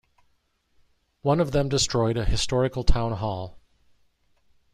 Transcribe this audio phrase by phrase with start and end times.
[1.21, 3.59] One of them destroyed a historical town hall.